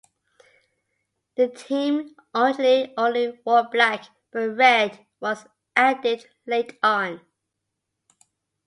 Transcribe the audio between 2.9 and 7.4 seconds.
only wore black, but red was added late on.